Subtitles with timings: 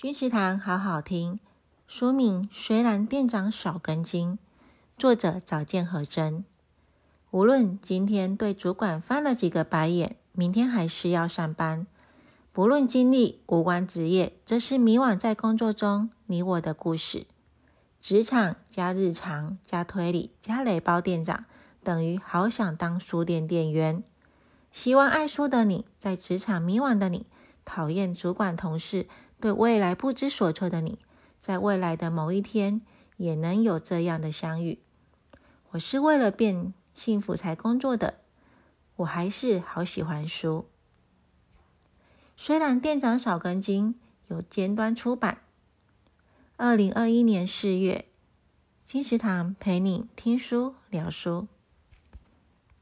[0.00, 1.40] 君食堂好好听，
[1.88, 4.38] 书名虽然店长少根筋，
[4.96, 6.44] 作者早见和真。
[7.32, 11.84] 无论今天对主管翻了几个白眼，明天还是要上班。
[12.52, 17.26] 不论经历，无关职业，这是迷惘在工作中你我的故事。
[18.00, 21.44] 职场加日常加推理加雷包店长，
[21.82, 24.04] 等于好想当书店店员。
[24.70, 27.26] 希望爱书的你，在职场迷惘的你，
[27.68, 29.06] 讨厌主管同事，
[29.38, 30.98] 对未来不知所措的你，
[31.38, 32.80] 在未来的某一天，
[33.18, 34.78] 也能有这样的相遇。
[35.72, 38.20] 我是为了变幸福才工作的，
[38.96, 40.64] 我还是好喜欢书。
[42.38, 45.42] 虽然店长少根筋，由尖端出版。
[46.56, 48.06] 二零二一年四月，
[48.86, 51.46] 君食堂陪你听书聊书。